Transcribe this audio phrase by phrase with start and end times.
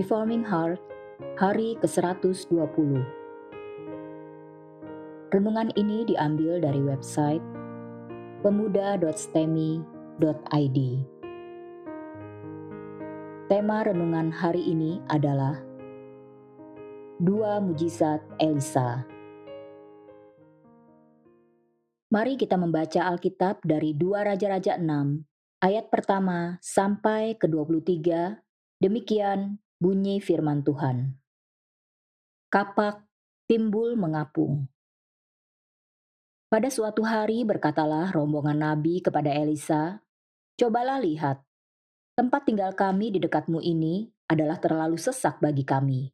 [0.00, 0.80] Reforming Heart,
[1.36, 3.04] hari ke-120.
[5.28, 7.44] Renungan ini diambil dari website
[8.40, 10.78] pemuda.stemi.id.
[13.52, 15.60] Tema renungan hari ini adalah
[17.20, 19.04] Dua Mujizat Elisa.
[22.08, 28.00] Mari kita membaca Alkitab dari Dua Raja-Raja 6, ayat pertama sampai ke-23.
[28.80, 31.16] Demikian bunyi firman Tuhan.
[32.52, 33.00] Kapak
[33.48, 34.68] timbul mengapung.
[36.52, 40.04] Pada suatu hari berkatalah rombongan nabi kepada Elisa,
[40.60, 41.40] "Cobalah lihat,
[42.12, 46.12] tempat tinggal kami di dekatmu ini adalah terlalu sesak bagi kami.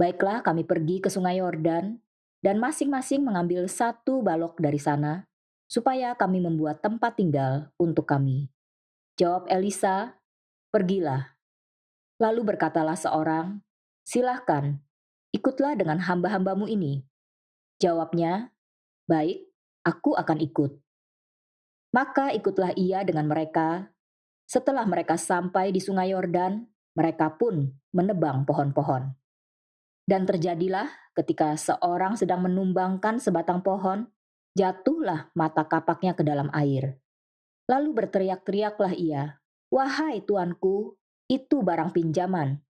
[0.00, 2.00] Baiklah kami pergi ke sungai Yordan
[2.40, 5.28] dan masing-masing mengambil satu balok dari sana,
[5.68, 8.48] supaya kami membuat tempat tinggal untuk kami."
[9.20, 10.16] Jawab Elisa,
[10.72, 11.31] "Pergilah."
[12.22, 13.58] Lalu berkatalah seorang,
[14.06, 14.78] Silahkan,
[15.34, 17.02] ikutlah dengan hamba-hambamu ini.
[17.82, 18.54] Jawabnya,
[19.10, 19.50] Baik,
[19.82, 20.78] aku akan ikut.
[21.90, 23.90] Maka ikutlah ia dengan mereka.
[24.46, 26.62] Setelah mereka sampai di sungai Yordan,
[26.94, 29.10] mereka pun menebang pohon-pohon.
[30.06, 30.86] Dan terjadilah
[31.18, 34.06] ketika seorang sedang menumbangkan sebatang pohon,
[34.54, 37.02] jatuhlah mata kapaknya ke dalam air.
[37.66, 41.00] Lalu berteriak-teriaklah ia, Wahai tuanku,
[41.32, 42.60] itu barang pinjaman.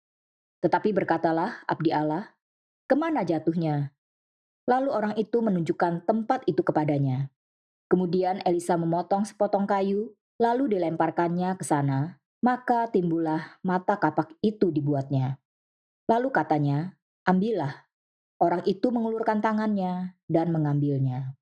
[0.63, 2.31] Tetapi berkatalah abdi Allah,
[2.87, 3.91] ke mana jatuhnya?
[4.71, 7.35] Lalu orang itu menunjukkan tempat itu kepadanya.
[7.91, 15.43] Kemudian Elisa memotong sepotong kayu, lalu dilemparkannya ke sana, maka timbullah mata kapak itu dibuatnya.
[16.07, 16.95] Lalu katanya,
[17.27, 17.91] ambillah.
[18.39, 21.35] Orang itu mengulurkan tangannya dan mengambilnya.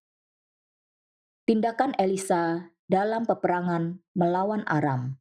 [1.45, 5.20] Tindakan Elisa dalam peperangan melawan Aram.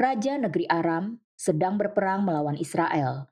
[0.00, 3.28] Raja negeri Aram sedang berperang melawan Israel.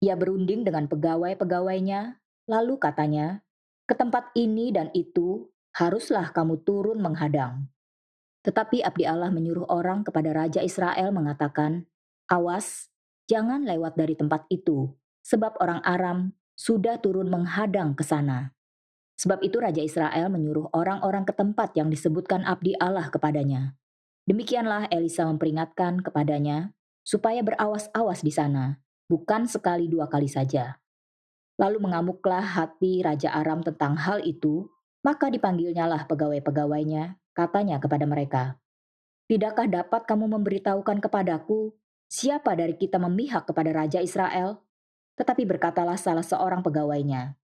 [0.00, 3.44] Ia berunding dengan pegawai-pegawainya, lalu katanya,
[3.84, 7.68] "Ke tempat ini dan itu haruslah kamu turun menghadang."
[8.48, 11.84] Tetapi Abdi Allah menyuruh orang kepada Raja Israel mengatakan,
[12.32, 12.88] "Awas,
[13.28, 18.56] jangan lewat dari tempat itu, sebab orang Aram sudah turun menghadang ke sana."
[19.20, 23.76] Sebab itu Raja Israel menyuruh orang-orang ke tempat yang disebutkan Abdi Allah kepadanya.
[24.26, 26.74] Demikianlah Elisa memperingatkan kepadanya
[27.06, 30.82] supaya berawas-awas di sana, bukan sekali dua kali saja.
[31.56, 34.66] Lalu mengamuklah hati Raja Aram tentang hal itu,
[35.06, 38.58] maka dipanggilnyalah pegawai-pegawainya, katanya kepada mereka,
[39.26, 41.74] Tidakkah dapat kamu memberitahukan kepadaku
[42.06, 44.62] siapa dari kita memihak kepada Raja Israel?
[45.18, 47.34] Tetapi berkatalah salah seorang pegawainya,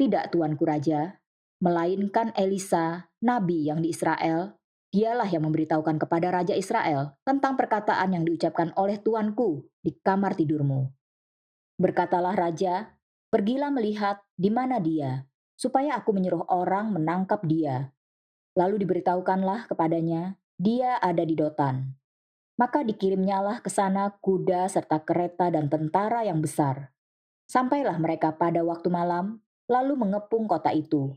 [0.00, 1.20] Tidak tuanku Raja,
[1.60, 4.56] melainkan Elisa, nabi yang di Israel,
[4.88, 10.88] Dialah yang memberitahukan kepada Raja Israel tentang perkataan yang diucapkan oleh tuanku di kamar tidurmu.
[11.76, 12.96] Berkatalah Raja,
[13.28, 15.28] pergilah melihat di mana dia,
[15.60, 17.92] supaya aku menyuruh orang menangkap dia.
[18.56, 21.94] Lalu diberitahukanlah kepadanya, dia ada di Dotan.
[22.58, 26.90] Maka dikirimnyalah ke sana kuda serta kereta dan tentara yang besar.
[27.46, 31.14] Sampailah mereka pada waktu malam, lalu mengepung kota itu.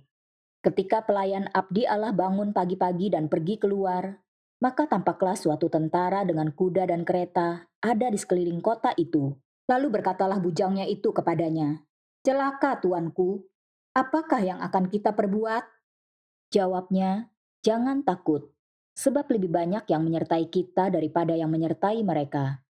[0.62, 4.22] Ketika pelayan abdi Allah bangun pagi-pagi dan pergi keluar,
[4.62, 9.34] maka tampaklah suatu tentara dengan kuda dan kereta ada di sekeliling kota itu.
[9.66, 11.82] Lalu berkatalah bujangnya itu kepadanya,
[12.22, 13.42] Celaka tuanku,
[13.98, 15.66] apakah yang akan kita perbuat?
[16.54, 17.34] Jawabnya,
[17.66, 18.54] jangan takut,
[18.94, 22.62] sebab lebih banyak yang menyertai kita daripada yang menyertai mereka.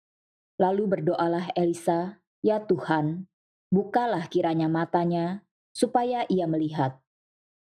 [0.63, 3.27] Lalu berdoalah Elisa, Ya Tuhan,
[3.75, 5.43] bukalah kiranya matanya,
[5.75, 7.03] supaya ia melihat.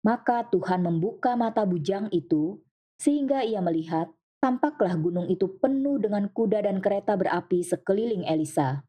[0.06, 2.62] Maka Tuhan membuka mata bujang itu,
[3.02, 8.86] sehingga ia melihat tampaklah gunung itu penuh dengan kuda dan kereta berapi sekeliling Elisa.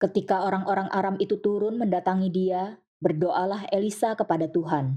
[0.00, 4.96] Ketika orang-orang Aram itu turun mendatangi dia, berdoalah Elisa kepada Tuhan.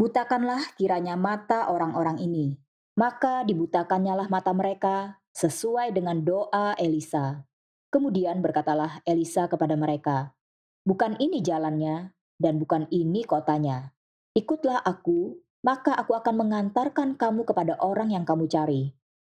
[0.00, 2.56] Butakanlah kiranya mata orang-orang ini.
[2.96, 7.44] Maka dibutakannya lah mata mereka sesuai dengan doa Elisa.
[7.92, 10.32] Kemudian berkatalah Elisa kepada mereka,
[10.86, 13.95] Bukan ini jalannya, dan bukan ini kotanya.
[14.36, 18.92] Ikutlah aku, maka aku akan mengantarkan kamu kepada orang yang kamu cari.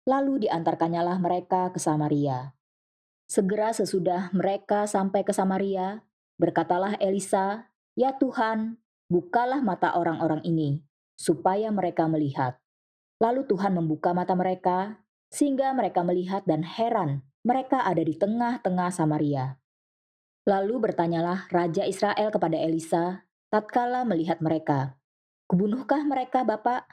[0.08, 2.56] Lalu diantarkannya lah mereka ke Samaria.
[3.28, 6.00] Segera sesudah mereka sampai ke Samaria,
[6.40, 8.80] berkatalah Elisa, "Ya Tuhan,
[9.12, 10.80] bukalah mata orang-orang ini,
[11.12, 12.56] supaya mereka melihat."
[13.20, 19.60] Lalu Tuhan membuka mata mereka, sehingga mereka melihat dan heran mereka ada di tengah-tengah Samaria.
[20.48, 24.98] Lalu bertanyalah Raja Israel kepada Elisa, tatkala melihat mereka.
[25.46, 26.86] Kubunuhkah mereka, Bapak?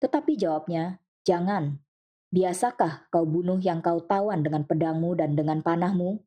[0.00, 1.78] Tetapi jawabnya, jangan.
[2.32, 6.24] Biasakah kau bunuh yang kau tawan dengan pedangmu dan dengan panahmu?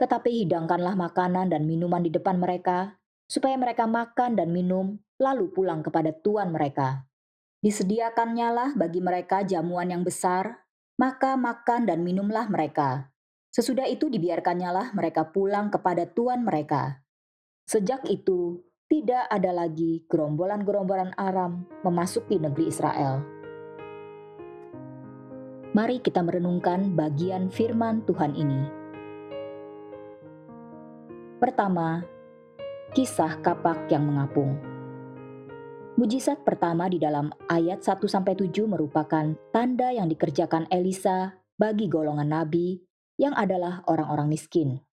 [0.00, 2.96] Tetapi hidangkanlah makanan dan minuman di depan mereka,
[3.28, 7.04] supaya mereka makan dan minum, lalu pulang kepada tuan mereka.
[7.62, 10.66] Disediakannya lah bagi mereka jamuan yang besar,
[10.98, 13.12] maka makan dan minumlah mereka.
[13.52, 17.04] Sesudah itu dibiarkannya lah mereka pulang kepada tuan mereka.
[17.68, 23.24] Sejak itu, tidak ada lagi gerombolan-gerombolan Aram memasuki negeri Israel.
[25.72, 28.68] Mari kita merenungkan bagian firman Tuhan ini.
[31.40, 32.04] Pertama,
[32.92, 34.60] kisah kapak yang mengapung.
[35.96, 42.76] Mujizat pertama di dalam ayat 1-7 merupakan tanda yang dikerjakan Elisa bagi golongan nabi
[43.16, 44.84] yang adalah orang-orang miskin.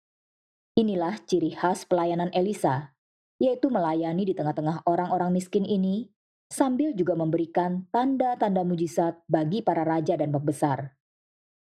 [0.80, 2.96] Inilah ciri khas pelayanan Elisa,
[3.40, 6.12] yaitu melayani di tengah-tengah orang-orang miskin ini
[6.52, 10.94] sambil juga memberikan tanda-tanda mujizat bagi para raja dan pembesar.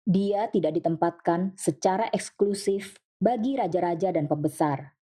[0.06, 4.94] Dia tidak ditempatkan secara eksklusif bagi raja-raja dan pembesar,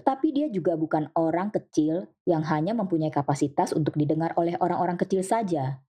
[0.00, 5.20] tetapi dia juga bukan orang kecil yang hanya mempunyai kapasitas untuk didengar oleh orang-orang kecil
[5.20, 5.84] saja.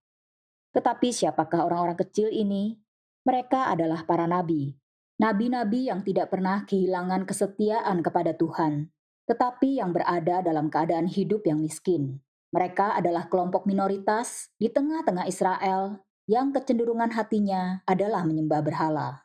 [0.75, 2.75] Tetapi siapakah orang-orang kecil ini?
[3.23, 4.75] Mereka adalah para nabi.
[5.21, 8.89] Nabi-nabi yang tidak pernah kehilangan kesetiaan kepada Tuhan,
[9.31, 12.19] tetapi yang berada dalam keadaan hidup yang miskin.
[12.51, 19.23] Mereka adalah kelompok minoritas di tengah-tengah Israel yang kecenderungan hatinya adalah menyembah berhala.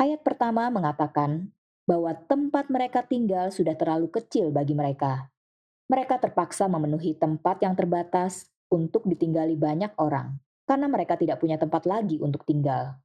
[0.00, 1.52] Ayat pertama mengatakan
[1.84, 5.28] bahwa tempat mereka tinggal sudah terlalu kecil bagi mereka.
[5.92, 11.84] Mereka terpaksa memenuhi tempat yang terbatas untuk ditinggali banyak orang, karena mereka tidak punya tempat
[11.84, 12.96] lagi untuk tinggal.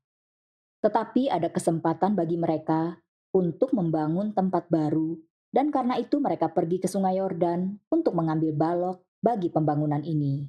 [0.80, 3.04] Tetapi ada kesempatan bagi mereka
[3.36, 5.20] untuk membangun tempat baru,
[5.52, 10.48] dan karena itu mereka pergi ke Sungai Yordan untuk mengambil balok bagi pembangunan ini.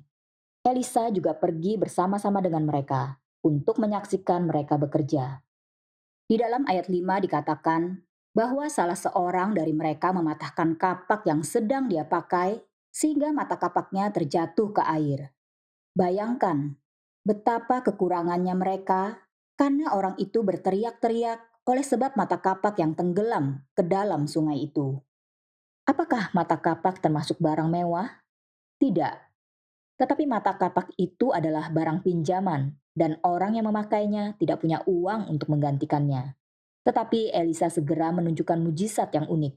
[0.62, 5.42] Elisa juga pergi bersama-sama dengan mereka untuk menyaksikan mereka bekerja.
[6.30, 7.98] Di dalam ayat 5 dikatakan
[8.32, 14.72] bahwa salah seorang dari mereka mematahkan kapak yang sedang dia pakai sehingga mata kapaknya terjatuh
[14.72, 15.34] ke air.
[15.92, 16.78] Bayangkan
[17.26, 19.20] betapa kekurangannya mereka
[19.60, 24.98] karena orang itu berteriak-teriak oleh sebab mata kapak yang tenggelam ke dalam sungai itu.
[25.86, 28.22] Apakah mata kapak termasuk barang mewah?
[28.82, 29.14] Tidak.
[29.98, 35.54] Tetapi mata kapak itu adalah barang pinjaman dan orang yang memakainya tidak punya uang untuk
[35.54, 36.34] menggantikannya.
[36.82, 39.54] Tetapi Elisa segera menunjukkan mujizat yang unik,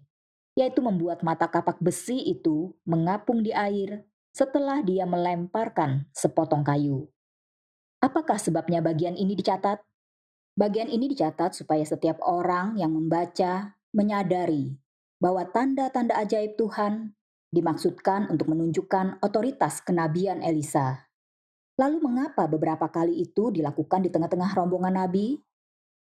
[0.54, 7.10] yaitu membuat mata kapak besi itu mengapung di air setelah dia melemparkan sepotong kayu.
[7.98, 9.82] Apakah sebabnya bagian ini dicatat?
[10.56, 14.80] Bagian ini dicatat supaya setiap orang yang membaca menyadari
[15.20, 17.12] bahwa tanda-tanda ajaib Tuhan
[17.52, 21.12] dimaksudkan untuk menunjukkan otoritas kenabian Elisa.
[21.76, 25.44] Lalu mengapa beberapa kali itu dilakukan di tengah-tengah rombongan nabi?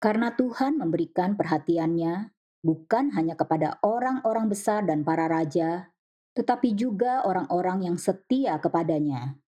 [0.03, 2.35] Karena Tuhan memberikan perhatiannya
[2.67, 5.87] bukan hanya kepada orang-orang besar dan para raja,
[6.35, 9.39] tetapi juga orang-orang yang setia kepadanya.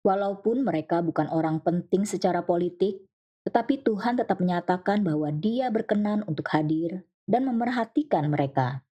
[0.00, 3.04] Walaupun mereka bukan orang penting secara politik,
[3.44, 8.84] tetapi Tuhan tetap menyatakan bahwa Dia berkenan untuk hadir dan memerhatikan mereka.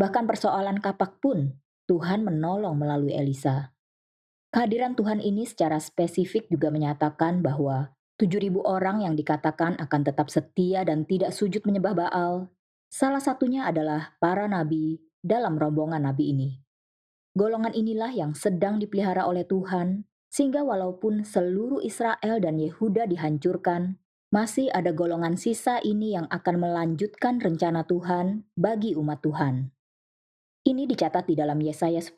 [0.00, 3.76] Bahkan persoalan kapak pun Tuhan menolong melalui Elisa.
[4.50, 10.82] Kehadiran Tuhan ini secara spesifik juga menyatakan bahwa 7.000 orang yang dikatakan akan tetap setia
[10.82, 12.50] dan tidak sujud menyembah Baal,
[12.90, 16.50] salah satunya adalah para nabi dalam rombongan nabi ini.
[17.32, 23.98] Golongan inilah yang sedang dipelihara oleh Tuhan, sehingga walaupun seluruh Israel dan Yehuda dihancurkan,
[24.30, 29.74] masih ada golongan sisa ini yang akan melanjutkan rencana Tuhan bagi umat Tuhan.
[30.62, 32.14] Ini dicatat di dalam Yesaya 10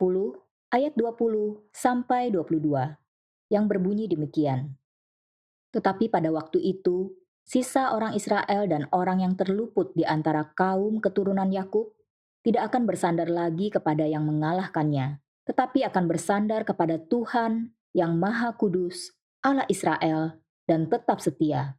[0.76, 4.76] ayat 20 sampai 22 yang berbunyi demikian.
[5.72, 7.16] Tetapi pada waktu itu,
[7.48, 11.96] sisa orang Israel dan orang yang terluput di antara kaum keturunan Yakub
[12.44, 15.16] tidak akan bersandar lagi kepada yang mengalahkannya,
[15.48, 21.76] tetapi akan bersandar kepada Tuhan yang Maha Kudus, Allah Israel, dan tetap setia.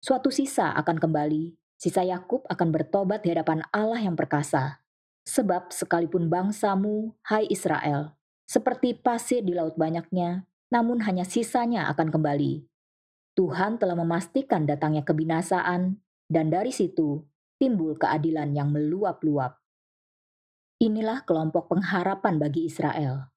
[0.00, 4.84] Suatu sisa akan kembali, sisa Yakub akan bertobat di hadapan Allah yang perkasa.
[5.26, 8.14] Sebab sekalipun bangsamu, hai Israel,
[8.46, 12.66] seperti pasir di laut banyaknya, namun hanya sisanya akan kembali
[13.36, 17.20] Tuhan telah memastikan datangnya kebinasaan, dan dari situ
[17.60, 19.60] timbul keadilan yang meluap-luap.
[20.80, 23.28] Inilah kelompok pengharapan bagi Israel.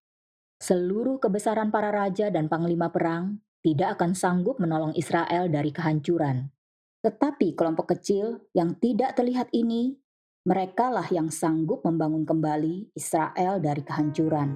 [0.60, 6.52] Seluruh kebesaran para raja dan panglima perang tidak akan sanggup menolong Israel dari kehancuran.
[7.00, 9.96] Tetapi kelompok kecil yang tidak terlihat ini,
[10.44, 14.50] merekalah yang sanggup membangun kembali Israel dari kehancuran.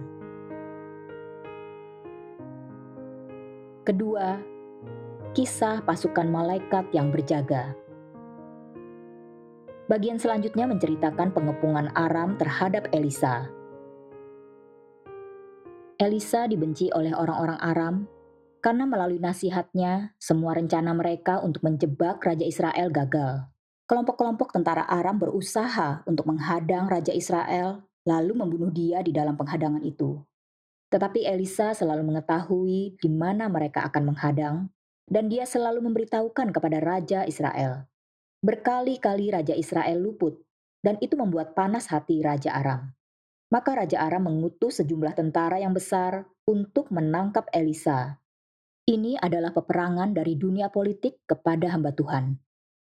[3.88, 4.44] Kedua,
[5.32, 7.80] kisah pasukan malaikat yang berjaga.
[9.88, 13.63] Bagian selanjutnya menceritakan pengepungan Aram terhadap Elisa.
[16.04, 17.96] Elisa dibenci oleh orang-orang Aram
[18.60, 23.48] karena melalui nasihatnya, semua rencana mereka untuk menjebak Raja Israel gagal.
[23.88, 30.20] Kelompok-kelompok tentara Aram berusaha untuk menghadang Raja Israel, lalu membunuh dia di dalam penghadangan itu.
[30.92, 34.72] Tetapi Elisa selalu mengetahui di mana mereka akan menghadang,
[35.08, 37.88] dan dia selalu memberitahukan kepada Raja Israel.
[38.40, 40.40] Berkali-kali Raja Israel luput,
[40.80, 42.96] dan itu membuat panas hati Raja Aram.
[43.54, 48.18] Maka Raja Aram mengutus sejumlah tentara yang besar untuk menangkap Elisa.
[48.90, 52.34] Ini adalah peperangan dari dunia politik kepada hamba Tuhan.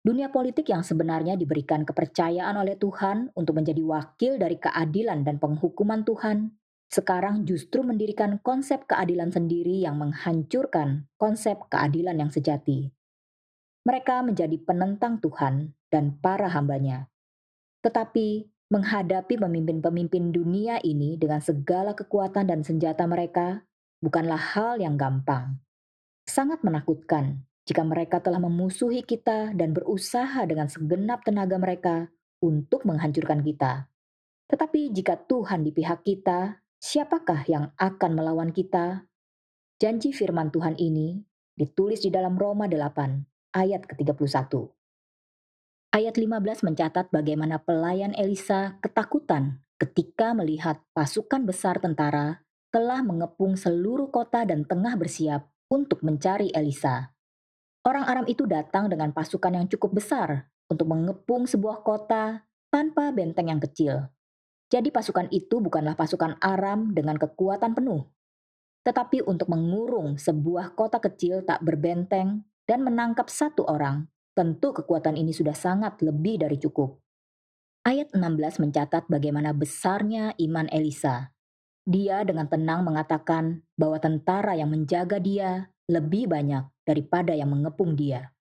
[0.01, 6.01] Dunia politik yang sebenarnya diberikan kepercayaan oleh Tuhan untuk menjadi wakil dari keadilan dan penghukuman
[6.07, 6.57] Tuhan,
[6.89, 12.89] sekarang justru mendirikan konsep keadilan sendiri yang menghancurkan konsep keadilan yang sejati.
[13.85, 17.11] Mereka menjadi penentang Tuhan dan para hambanya.
[17.85, 23.67] Tetapi menghadapi pemimpin-pemimpin dunia ini dengan segala kekuatan dan senjata mereka
[23.99, 25.59] bukanlah hal yang gampang.
[26.23, 31.95] Sangat menakutkan jika mereka telah memusuhi kita dan berusaha dengan segenap tenaga mereka
[32.39, 33.91] untuk menghancurkan kita.
[34.47, 39.03] Tetapi jika Tuhan di pihak kita, siapakah yang akan melawan kita?
[39.83, 41.19] Janji firman Tuhan ini
[41.59, 44.80] ditulis di dalam Roma 8 ayat ke-31.
[45.91, 54.07] Ayat 15 mencatat bagaimana pelayan Elisa ketakutan ketika melihat pasukan besar tentara telah mengepung seluruh
[54.07, 57.11] kota dan tengah bersiap untuk mencari Elisa.
[57.83, 63.51] Orang Aram itu datang dengan pasukan yang cukup besar untuk mengepung sebuah kota tanpa benteng
[63.51, 64.07] yang kecil.
[64.71, 68.07] Jadi pasukan itu bukanlah pasukan Aram dengan kekuatan penuh,
[68.87, 75.35] tetapi untuk mengurung sebuah kota kecil tak berbenteng dan menangkap satu orang, tentu kekuatan ini
[75.35, 76.99] sudah sangat lebih dari cukup.
[77.83, 81.33] Ayat 16 mencatat bagaimana besarnya iman Elisa.
[81.81, 88.31] Dia dengan tenang mengatakan bahwa tentara yang menjaga dia lebih banyak daripada yang mengepung dia.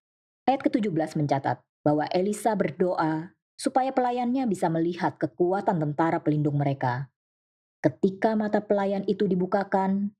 [0.45, 7.09] Ayat ke-17 mencatat bahwa Elisa berdoa supaya pelayannya bisa melihat kekuatan tentara pelindung mereka.
[7.81, 10.13] Ketika mata pelayan itu dibukakan,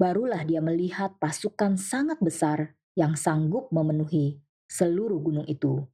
[0.00, 4.40] barulah dia melihat pasukan sangat besar yang sanggup memenuhi
[4.72, 5.84] seluruh gunung itu.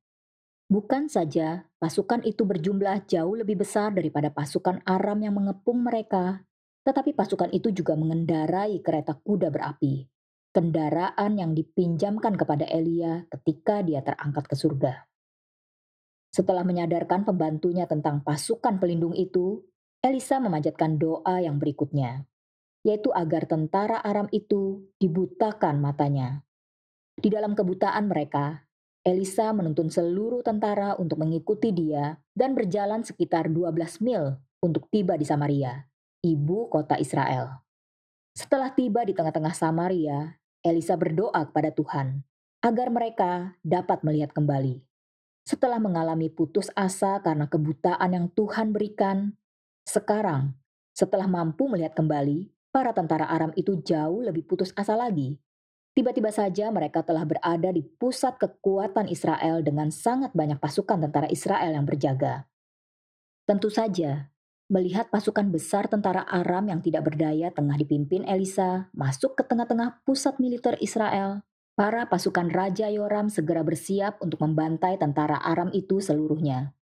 [0.71, 6.47] Bukan saja pasukan itu berjumlah jauh lebih besar daripada pasukan Aram yang mengepung mereka,
[6.87, 10.07] tetapi pasukan itu juga mengendarai kereta kuda berapi,
[10.55, 14.93] kendaraan yang dipinjamkan kepada Elia ketika dia terangkat ke surga.
[16.29, 19.65] Setelah menyadarkan pembantunya tentang pasukan pelindung itu,
[20.05, 22.29] Elisa memanjatkan doa yang berikutnya,
[22.85, 26.45] yaitu agar tentara Aram itu dibutakan matanya.
[27.19, 28.68] Di dalam kebutaan mereka,
[29.09, 35.25] Elisa menuntun seluruh tentara untuk mengikuti dia dan berjalan sekitar 12 mil untuk tiba di
[35.25, 35.89] Samaria,
[36.21, 37.65] ibu kota Israel.
[38.37, 42.21] Setelah tiba di tengah-tengah Samaria, Elisa berdoa kepada Tuhan
[42.61, 44.85] agar mereka dapat melihat kembali.
[45.49, 49.33] Setelah mengalami putus asa karena kebutaan yang Tuhan berikan,
[49.89, 50.53] sekarang,
[50.93, 55.41] setelah mampu melihat kembali, para tentara Aram itu jauh lebih putus asa lagi
[55.99, 61.75] Tiba-tiba saja mereka telah berada di pusat kekuatan Israel dengan sangat banyak pasukan tentara Israel
[61.75, 62.47] yang berjaga.
[63.43, 64.31] Tentu saja,
[64.71, 70.39] melihat pasukan besar tentara Aram yang tidak berdaya tengah dipimpin Elisa masuk ke tengah-tengah pusat
[70.39, 71.43] militer Israel,
[71.75, 76.79] para pasukan Raja Yoram segera bersiap untuk membantai tentara Aram itu seluruhnya.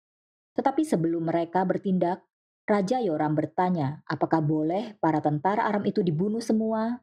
[0.60, 2.20] Tetapi sebelum mereka bertindak,
[2.68, 7.00] Raja Yoram bertanya apakah boleh para tentara Aram itu dibunuh semua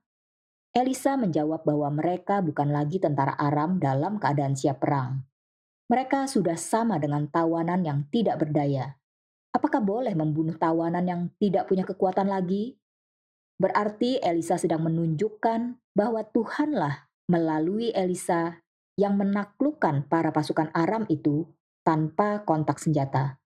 [0.73, 5.21] Elisa menjawab bahwa mereka bukan lagi tentara Aram dalam keadaan siap perang.
[5.93, 8.97] Mereka sudah sama dengan tawanan yang tidak berdaya.
[9.53, 12.81] Apakah boleh membunuh tawanan yang tidak punya kekuatan lagi?
[13.61, 18.65] Berarti Elisa sedang menunjukkan bahwa Tuhanlah melalui Elisa
[18.97, 21.53] yang menaklukkan para pasukan Aram itu
[21.85, 23.37] tanpa kontak senjata.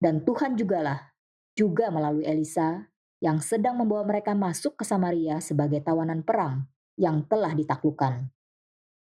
[0.00, 1.12] Dan Tuhan jugalah,
[1.52, 2.89] juga melalui Elisa,
[3.20, 6.64] yang sedang membawa mereka masuk ke Samaria sebagai tawanan perang
[6.96, 8.32] yang telah ditaklukkan.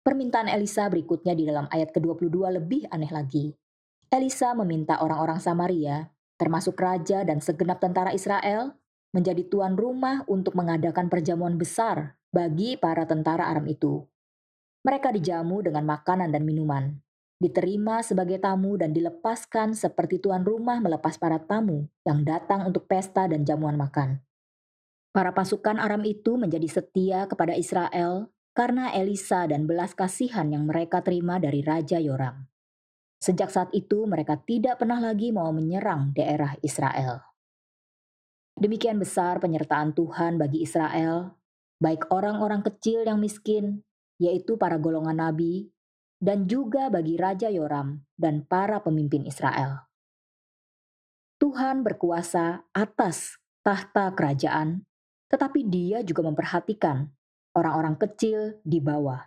[0.06, 3.50] Permintaan Elisa berikutnya di dalam ayat ke-22 lebih aneh lagi.
[4.08, 8.78] Elisa meminta orang-orang Samaria, termasuk raja dan segenap tentara Israel,
[9.10, 14.02] menjadi tuan rumah untuk mengadakan perjamuan besar bagi para tentara Aram itu.
[14.84, 16.98] Mereka dijamu dengan makanan dan minuman,
[17.44, 23.28] diterima sebagai tamu dan dilepaskan seperti tuan rumah melepas para tamu yang datang untuk pesta
[23.28, 24.24] dan jamuan makan.
[25.12, 31.04] Para pasukan Aram itu menjadi setia kepada Israel karena Elisa dan belas kasihan yang mereka
[31.04, 32.48] terima dari Raja Yoram.
[33.20, 37.24] Sejak saat itu, mereka tidak pernah lagi mau menyerang daerah Israel.
[38.56, 41.34] Demikian besar penyertaan Tuhan bagi Israel,
[41.82, 43.82] baik orang-orang kecil yang miskin,
[44.22, 45.73] yaitu para golongan nabi,
[46.24, 49.84] dan juga bagi Raja Yoram dan para pemimpin Israel.
[51.36, 54.88] Tuhan berkuasa atas tahta kerajaan,
[55.28, 57.12] tetapi Dia juga memperhatikan
[57.52, 59.20] orang-orang kecil di bawah.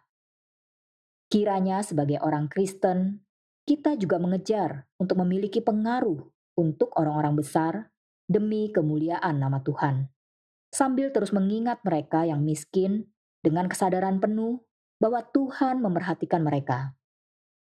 [1.29, 3.21] Kiranya, sebagai orang Kristen,
[3.67, 6.17] kita juga mengejar untuk memiliki pengaruh
[6.57, 7.73] untuk orang-orang besar
[8.25, 10.09] demi kemuliaan nama Tuhan,
[10.73, 13.13] sambil terus mengingat mereka yang miskin
[13.45, 14.66] dengan kesadaran penuh
[14.97, 16.97] bahwa Tuhan memperhatikan mereka.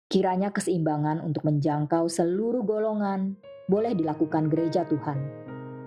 [0.07, 3.36] Kiranya keseimbangan untuk menjangkau seluruh golongan
[3.67, 5.19] boleh dilakukan gereja Tuhan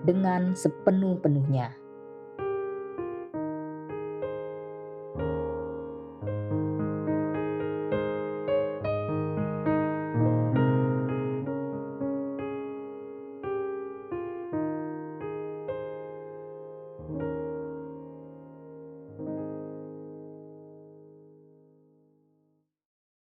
[0.05, 1.80] dengan sepenuh-penuhnya.